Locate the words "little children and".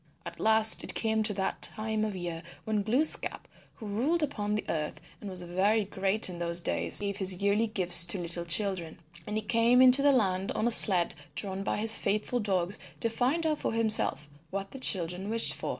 8.17-9.35